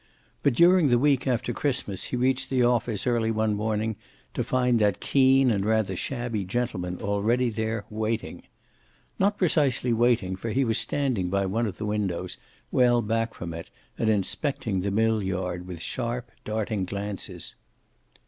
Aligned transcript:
But 0.41 0.55
during 0.55 0.87
the 0.87 0.97
week 0.97 1.27
after 1.27 1.53
Christmas 1.53 2.05
he 2.05 2.15
reached 2.15 2.49
the 2.49 2.63
office 2.63 3.05
early 3.05 3.29
one 3.29 3.53
morning 3.53 3.97
to 4.33 4.43
find 4.43 4.79
that 4.79 4.99
keen 4.99 5.51
and 5.51 5.63
rather 5.63 5.95
shabby 5.95 6.43
gentleman 6.43 6.99
already 6.99 7.51
there, 7.51 7.83
waiting. 7.91 8.41
Not 9.19 9.37
precisely 9.37 9.93
waiting, 9.93 10.35
for 10.35 10.49
he 10.49 10.65
was 10.65 10.79
standing 10.79 11.29
by 11.29 11.45
one 11.45 11.67
of 11.67 11.77
the 11.77 11.85
windows, 11.85 12.39
well 12.71 13.03
back 13.03 13.35
from 13.35 13.53
it, 13.53 13.69
and 13.95 14.09
inspecting 14.09 14.81
the 14.81 14.89
mill 14.89 15.21
yard 15.21 15.67
with 15.67 15.83
sharp, 15.83 16.31
darting 16.45 16.83
glances. 16.85 17.53